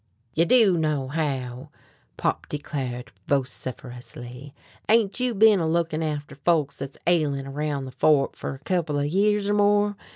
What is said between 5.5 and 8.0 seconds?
a lookin' after folks thet's ailin' around the